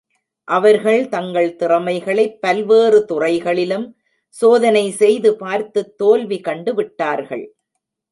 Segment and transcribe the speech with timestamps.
[0.43, 3.99] அவர்கள் தங்கள் திறமைகளைப் பல்வேறு துறைகளிலும்
[4.29, 7.45] சோதனை செய்து பார்த்துத் தோல்வி கண்டுவிட்டார்கள்.